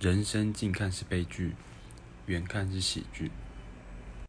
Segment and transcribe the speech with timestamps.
[0.00, 1.56] 人生近看是悲剧
[2.26, 3.32] 远看是喜剧。